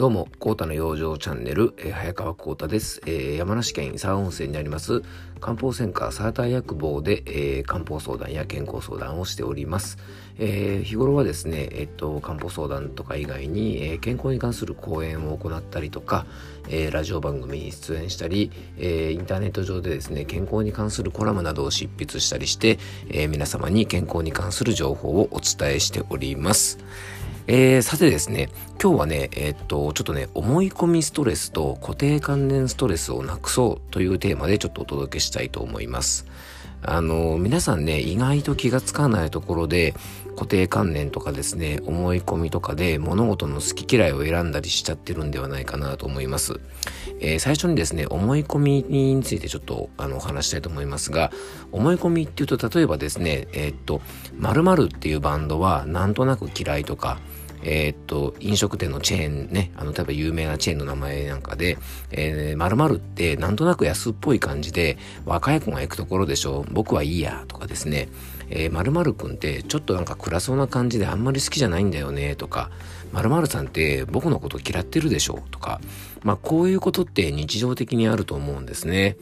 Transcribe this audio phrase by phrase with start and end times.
[0.00, 5.02] どうも、コータの養生チャンネル、えー、早川コータです、えー、山梨県伊沢温泉にあります、
[5.42, 9.98] 漢方専科サーター薬房で、えー、漢方相談や健康相談をしております。
[10.38, 16.24] え、日頃はですね、えっと、漢方相談とか以外に、え、健康に関する講演を行ったりとか、
[16.70, 22.78] え、ラジオ番組に出演したり、え、インターネット上でですね、健康に関するコラムなどを執筆したりして、
[23.10, 26.78] え、皆様に健康に関する情報をお伝えしております。
[27.46, 28.48] えー、さてですね、
[28.82, 36.26] 今日はね、えー、っと、ちょっとね、思い込みストレスと固定観念ストレスをなくそうというテーマでちょっとお届けしたいと思います。
[36.82, 39.94] あの、皆さんね、意外と気がつかないところで、
[40.36, 46.60] 固定観念とかですね、思い込みとかで物事の好き嫌いを選んだりしちゃってるんではないかなと思います。
[47.20, 51.30] えー、最初にですね、思い込みについてちょっとあのお話したいと思いますが、
[51.72, 54.00] 思い込みっていうと、例えばですね、えー、っと、
[54.38, 57.18] 〇〇っていうバンドはなんとなく嫌いとか、
[57.62, 61.78] えー、っと、飲食店のチェーンね、あの、例えば有名なチェーンの名前なんかで、
[62.10, 68.08] えー、〇〇ってなんとなく安っぽい感じで、若い子が行くところでしょ、僕はいいや、とかですね、
[68.50, 72.70] えー、〇〇くんってちょっとなんか暗そうな感じであんまり好きじゃないんだよね、とか、
[73.12, 75.80] 〇〇さんって僕のこと嫌ってるでしょ、とか、
[76.22, 79.16] まあこういうことって日常的にあると思うんですね。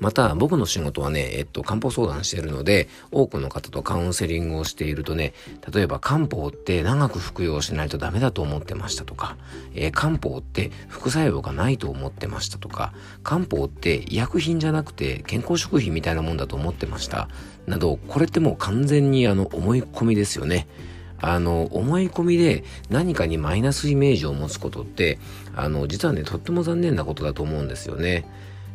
[0.00, 5.32] また、僕の仕事はね、えっと、漢方相談しているので、多くの方とカウンセリングをしているとね、
[5.72, 9.36] 例えば漢方って長く服用しないとダメだと思ってましたとか、
[9.74, 12.92] えー、漢方って副作用がないと思ってましたとか、
[13.24, 17.28] 漢方って医薬品じゃなくて健康食品みたいなもんだと思ってました。
[17.66, 20.68] など、これってもう完全にあの、思い込みですよね。
[21.20, 25.18] あの、思い込みで何かにマイナスイメージを持つことって、
[25.56, 28.24] あの、実はね、とっても残念なことだと思うんですよね。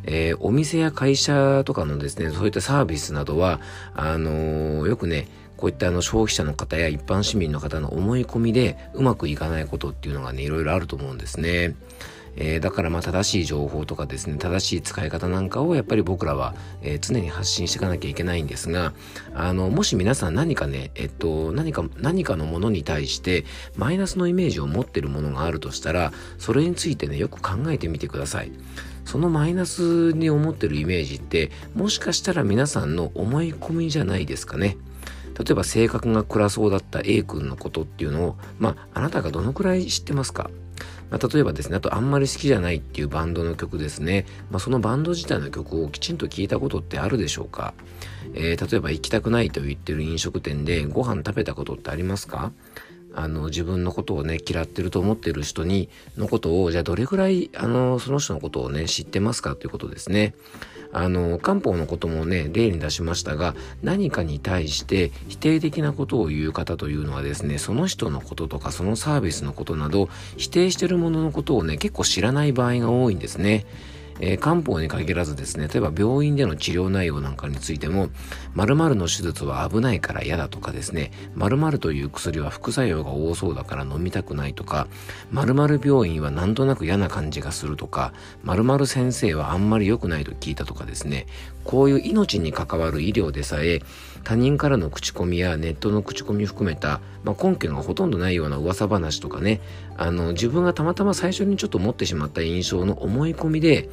[0.06, 3.60] えー、お店や会社とかのですね、そういったサービスなどは、
[3.94, 11.74] あのー、よくね、こういったあの消費者の方や一般市民の方の思い込みでうまくいかないことっていうのがね、いろいろあると思うんですね。
[12.36, 18.92] えー、だからまあ正しい情報とかですね、正しい使い方なんかをやっぱり僕らは、えー、常に発信していかなきゃいけないんですが、
[19.34, 23.44] あの、もし皆さん何かね、えっと、何か、何かのものに対して
[23.76, 28.50] マイナスのイメージを持ってるものがあるとしたら、それについてね、よく考えてみてください。
[29.04, 34.76] そのマイナスに思ってるイメージって、もしかしたら皆さんの思い込みじゃないですかね。
[35.38, 40.48] 例えば性格が暗そうだった A 君のことっていうのを、まあ、あなたがどのくらい知ってますか？
[41.10, 44.26] まあ、例えばですね、あとあんまり好きじゃないっていうバンドの曲ですね。
[44.50, 47.74] まあ、そのバンド自体の曲をきちんと聞いたことってあるでしょうか？
[48.34, 52.52] えー、例えば行きたくないと言ってる飲食店でご飯食べたことってありますか？
[53.14, 60.34] あの、自分のことをね、嫌ってると思ってる人に、のことを、じゃあどれくらい、あの、その人のことをね、知ってますかということですね。
[60.92, 73.66] あの、漢方のこともね、例に出しましたが、何かに対して否定的なことを言う方というのはですね、その人のこととか、そのサービスのことなど、否定してるもののことをね、結構知らない場合が多いんですね。
[74.20, 78.08] えー、漢方に限らずですね、例えば病院での治療内容なんかについても、
[78.54, 84.86] 〇〇の手術は危ないから嫌だとかですね、〇〇という薬は副作用が多そうだから飲みたくないとか、
[85.32, 88.12] 〇〇病院はなんとなく嫌な感じがするとか、
[88.44, 91.26] 〇〇先生はあんまり良くないと聞いたとかですね、
[91.64, 93.80] こういう命に関わる医療でさえ、
[94.22, 99.60] 他人からの口コミやネットの口コミ含めた、まあ、根拠がほとんどないような噂話とかね、
[99.96, 103.88] あの、自分がたまたま最初にちょっと持ってしまった印象の思い込みで、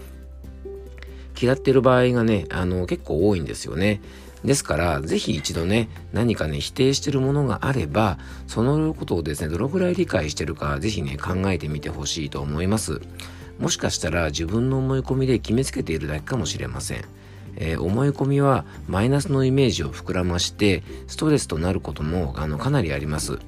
[1.42, 4.02] 嫌ってる場合がね、あの、結構多いんですよね。
[4.44, 13.02] ですから、ぜひ一度ね、何かね、否定してるものがあれば、そのことをですね、どのくらい理解してるか、ぜひね、考えてみてほしいと思います。
[13.60, 17.06] もしかしたら自分の思い込みで決めつけているだけかもしれません。
[17.58, 23.40] えー、思い込みはマイナスのイメージを膨らましてストレスとなることもあのかなりあります。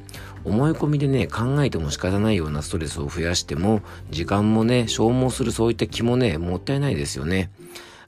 [0.45, 7.51] 思い込みでね、考えても仕方ないようなストレスを増やしても、時間もね、消耗するそういった気もね、もったいないですよね。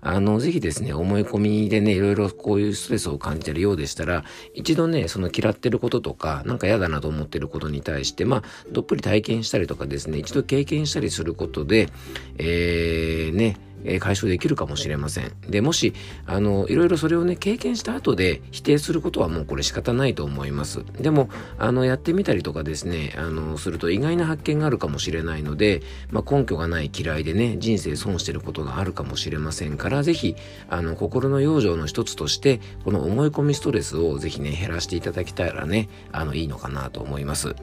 [0.07, 4.23] あの、ぜひですね、思い込みでね、いろいろこういうストレスを感じてるようでしたら、
[4.53, 11.90] 一度ね、その嫌ってることとか、なんか嫌だなと思ってることに対して、まあ、どっぷり体験したりとかですね、一度経験したりすることで、
[12.37, 15.31] えー、ね、え解消できるかもしれません。
[15.47, 15.93] で、もし、
[16.25, 20.83] あの、いろいろそれをね、経験した後で否定することはもうこれ仕方ないと思います。
[20.99, 25.81] でも、あの、やってみたりとかですね、あの、すると意外な発見があるかもしれないので、
[26.11, 30.35] まあ、根拠がない嫌いでね、人生損してることがあるかもしれませんから、ぜひ、
[30.69, 37.55] あの、心の養生の一つとして、この思い込みストレスをぜひね、減らしていただけたらね、あの、いいのかなと思います。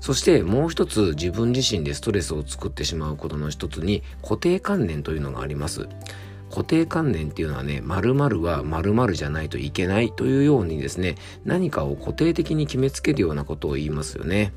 [0.00, 5.88] そしてもう一つ自分自身でストレスを作ってしまうことの一つに固定観念というのがあります。
[6.50, 14.52] 固定観念っていうのはね、〇〇は〇〇じゃないといけないというようにですね、何かを固定的に決めつけるようなことを言いますよね。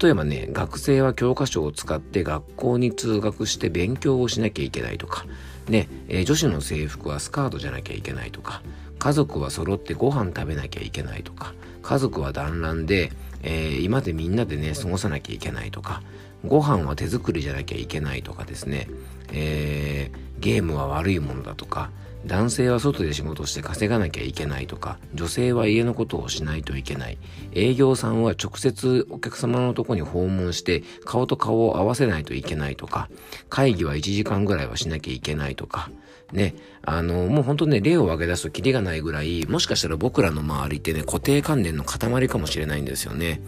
[0.00, 5.26] 例えばね、学生は教科書を使って学校に通学して勉強をしなきゃいけないとか、
[5.68, 8.62] ね、え、女子の制服はスカートじゃなきゃいけないとか、
[8.98, 16.02] 家族は揃ってご飯食べなきゃいけないとか、家族は団らんで、えー、今でみんなでね、過ごさなきゃいけないとか、
[16.44, 18.88] ご飯は手作りじゃなきゃいけないとかですね、
[19.32, 21.90] えー、ゲームは悪いものだとか、
[22.26, 27.18] 男性は外で仕事して稼がなきゃいけないとか、女性は家のことをしないといけない。
[27.52, 33.08] 営業さんは直接お客様のとこに訪問して顔と顔を合わせないといけないとか、
[33.48, 35.90] 会議は1時間ぐらいはしなきゃいけないとか、
[36.32, 43.40] ね、あの、もう本当ね、例を挙げ出すとキリがないぐらい、もしかしたら僕らの周りってね、固定観念の塊かもしれないんですよね。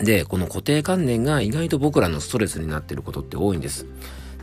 [0.00, 3.86] で、この固定観念が意外と僕らのストレスになっていることって多いんです。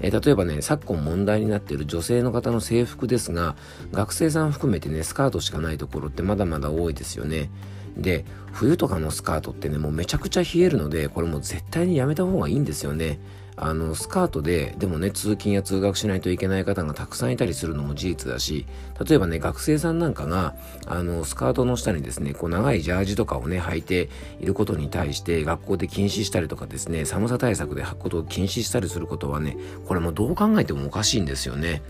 [0.01, 3.55] えー、例えばね、昨今問題になっている女性の方の制服ですが、
[3.91, 7.49] 学生さん含めてね、スカートしかないところってまだまだ多いですよね。
[7.97, 13.19] で、冬とかのスカートってね、もうめちゃくちゃ冷えるので、これもう絶対にやめた方がいいんですよね。
[13.55, 18.65] あの、スカートで、でもね、通勤や通学しないといけない方がたくさんいたりするのも事実だし、
[19.07, 20.55] 例えばね、学生さんなんかが、
[20.87, 24.09] あの、スカートの下にですね、こう長いジャージとかをね、履いて
[24.39, 31.81] いることに対して、学校で禁止したりとかですね、寒さ対策で履くことを禁止したりすることはね、これもどう考えてもおかしいんですよね。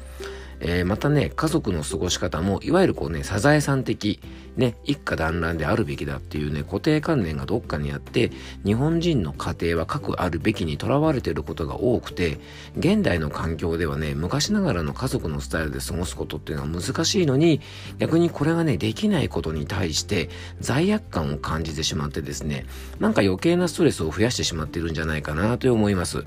[0.66, 4.22] えー、またね、家族の過ごし方も、いわゆるこうね、サザエさん的、
[4.56, 8.32] ね、一家団らんであるべきだっていうね、固定観念がどっかにあって、
[8.64, 12.40] 日本人の家庭は各あるべきにとらわれていることが多くて、
[12.78, 17.60] 現代の環境ではね、昔ながらの家族のスタイルで過ごすことっていうのは難しいのに、
[18.00, 20.30] 逆にこれがね、できないことに対して
[20.62, 22.66] 罪悪感を感じてしまってですね、
[23.00, 26.24] なんか余計なストレスを増やしてしまっているんじゃないかなと思います。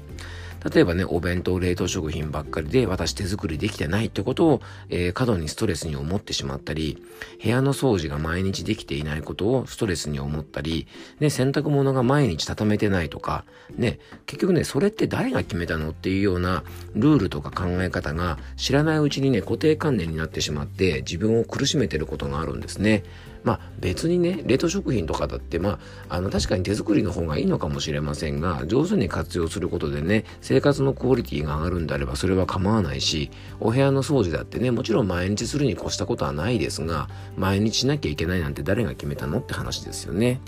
[0.73, 7.03] 例えばね、お弁当、冷凍食品ばっかりで私手作りできてないってことを、えー、過度にストレスに思ってしまったり、
[7.43, 10.89] 部屋の掃除が毎日できていないことをストレスに思ったり、
[11.21, 13.45] ね、洗濯物が毎日畳めてないとか、
[13.77, 16.65] ね、結局ね、それって誰が決めたのっていうような
[16.95, 23.05] ルールとか考え方が知らないうちにね、固定観念になってしまって自分を苦しめてることがあるんですね。
[23.47, 25.79] まあ別にね、冷凍食品とかだって、ま
[26.09, 40.41] あ、あの確かに手作りの方がいいのかもしれませんが、上手に活用することでね、生活のクオリティが上がるんであればそれは構わないし、お部屋の掃除だってね、もちろん毎日するに越したことはないですが、毎日しなきゃいけないなんて誰が決めたのって話ですよね。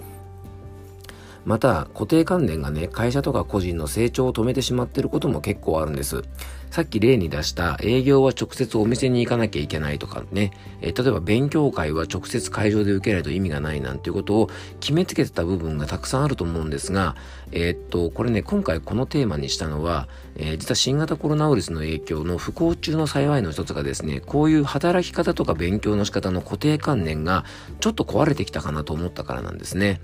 [1.48, 6.22] また固定観念がね会社とか個人の成長を止めてしまってることも結構あるんです
[6.70, 10.52] さっき例に出した営業は直接お店に行かなきゃいけないとかね、
[10.82, 17.16] え例えば勉強会は直接会場で受けないと意味がないなんていうことを決めつけてた部分がたくさんあると思うんですが、
[17.52, 27.46] えー、っと、これね、今回このテーマにしたのは、えー、実は新型コロナウイルスの影響の不幸中の幸いの一つがですね、こういう働き方とか勉強の仕方の固定観念が
[27.80, 30.02] ちょっと壊れてきたかなと思ったからなんですね。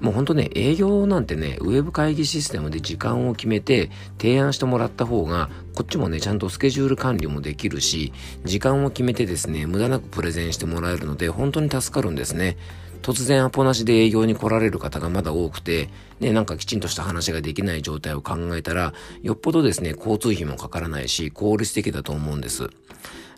[0.00, 8.12] もうほんとね、営業なんてね、ウェブ会議システムで時間を決めて提案してもらった方が、こっちもね、ちゃんとスケジュール管理もできるし、
[8.44, 12.56] 時間を決めてですね、無駄なくプレゼンしてもらえるので、本当に助かるんですね。
[13.02, 15.88] 突然アポなしで営業に来られる方がまだ多くて、
[16.18, 22.68] ね、なんかきちんとした話ができない状態を考えたら、よっぽどですね、交通費もかからないし、効率的だと思うんです。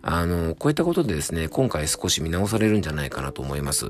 [0.03, 3.89] あの、こういったことでですね、今回少し見直されるんじゃないかなと思います。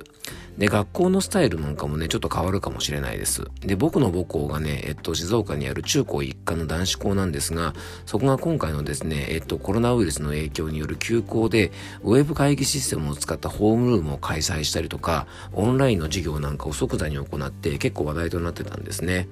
[0.56, 3.44] で、学校のスタイルなんかもね、ちょっと変わるかもしれないです。
[3.60, 7.74] で、僕の母校がね、えっと、静岡にある中高一貫の男子校なんですが、
[8.06, 11.70] そこが今回のですね、えっと、コロナウイルスの影響による休校で、
[12.02, 19.28] ウェブ会議システムを使ったホームルームを開催したりとか、オンラインの授業なんかを即座に行って結構話題となってたんですね。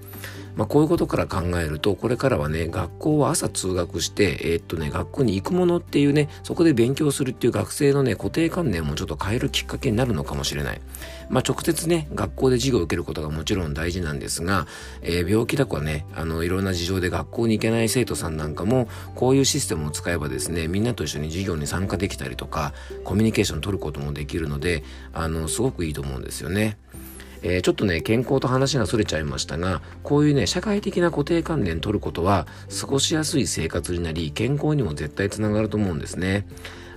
[0.56, 10.80] まあ、こういうことから考えると、これからはね、学校は朝通学して、え、っとね、学校に行くものっていうね、そこでで勉強するっていう学生のね、固定観念もちょっと変えるきっかけになるのかもしれない。
[11.28, 14.66] まあ、直接ね、学校で授業を受けることがもちろん大事なんですが、
[15.02, 22.72] えー、病気だとかね、あの、いろんな事情で学校に行けない生徒さんなんかも、こういうシステムを使えばですね、みんなと一緒に授業に参加できたりとか、
[23.04, 26.76] コミュニケーション取ることもできるので、あの、すごくいいと思うんですよね。
[27.48, 32.48] えー、ちょっとね、健康と話が逸れちゃいましたが、こういうね、社会的な固定観念取ることは、
[32.80, 36.46] 過ごしやすい生活になり、健康にも絶対つながると思うんですね。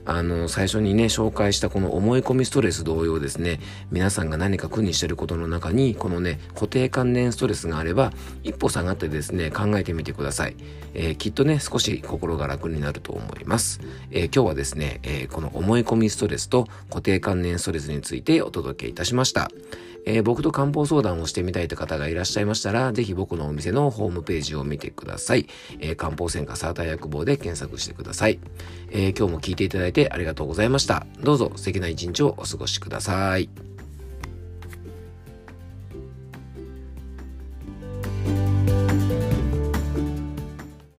[0.05, 3.59] あの、最初にね、紹介したこの思い込みストレス同様ですね、
[3.91, 8.11] 皆さんが何か苦にしてることの中に、このね、固定観念ストレスがあれば、
[8.43, 10.55] 一歩下がってですね、考えてみてください。
[10.95, 13.81] えー、きっとね、少し心が楽になると思います。
[14.09, 19.51] えー、今日はですね、えー、この思い込みストレスと固定観念ストレスについてお届けいたしました。
[20.05, 25.47] えー、僕と漢方相談をしてみたいという方がいらっしゃいましたら、ぜひ僕のお店のホームページを見てください。
[25.79, 28.39] えー、漢方専科サーター薬房で検索してください。
[28.91, 31.05] えー、今日も聞いていただいてありがとうございました。
[31.21, 33.49] どうぞ素敵な一日をお過ごしください。